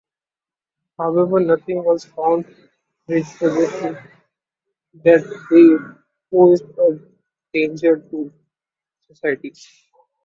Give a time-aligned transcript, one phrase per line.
[0.97, 2.47] However, nothing was found
[3.05, 3.99] which suggested
[4.95, 6.99] that they posed a
[7.53, 8.33] danger to
[9.07, 9.53] society.